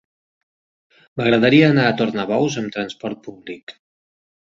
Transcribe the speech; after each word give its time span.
M'agradaria 1.19 1.67
anar 1.73 1.83
a 1.89 1.91
Tornabous 1.99 2.57
amb 2.63 2.73
trasport 2.79 3.21
públic. 3.29 3.75